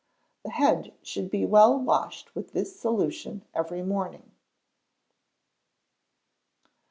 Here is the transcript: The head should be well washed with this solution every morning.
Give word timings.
The 0.43 0.49
head 0.49 0.95
should 1.03 1.29
be 1.29 1.45
well 1.45 1.77
washed 1.77 2.33
with 2.33 2.53
this 2.53 2.75
solution 2.75 3.45
every 3.53 3.83
morning. 3.83 4.31